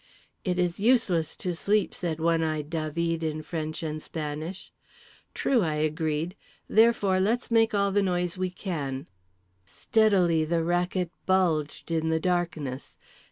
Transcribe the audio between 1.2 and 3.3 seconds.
to sleep," said One Eyed Dah veed